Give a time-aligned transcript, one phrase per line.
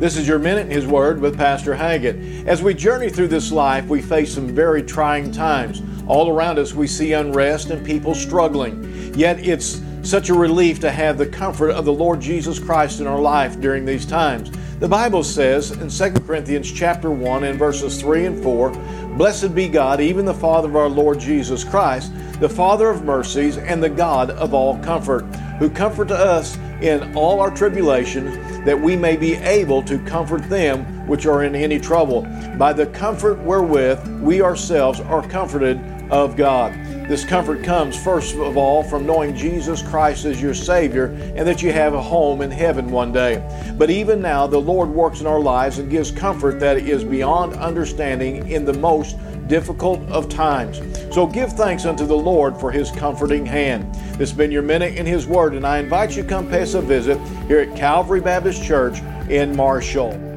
[0.00, 2.46] This is your Minute in His Word with Pastor Haggett.
[2.46, 5.82] As we journey through this life, we face some very trying times.
[6.06, 9.12] All around us, we see unrest and people struggling.
[9.14, 13.06] Yet it's such a relief to have the comfort of the Lord Jesus Christ in
[13.06, 14.50] our life during these times.
[14.78, 18.70] The Bible says in 2 Corinthians chapter 1 and verses 3 and 4,
[19.18, 22.10] Blessed be God, even the Father of our Lord Jesus Christ,
[22.40, 25.26] the Father of mercies and the God of all comfort,
[25.58, 31.06] who comfort us in all our tribulations, that we may be able to comfort them
[31.06, 32.22] which are in any trouble,
[32.56, 35.80] by the comfort wherewith we ourselves are comforted
[36.10, 36.72] of God.
[37.10, 41.60] This comfort comes, first of all, from knowing Jesus Christ as your Savior and that
[41.60, 43.42] you have a home in heaven one day.
[43.76, 47.54] But even now, the Lord works in our lives and gives comfort that is beyond
[47.54, 49.16] understanding in the most
[49.48, 50.80] difficult of times.
[51.12, 53.92] So give thanks unto the Lord for his comforting hand.
[54.12, 56.62] This has been your minute in his word, and I invite you to come pay
[56.62, 57.18] us a visit
[57.48, 60.29] here at Calvary Baptist Church in Marshall.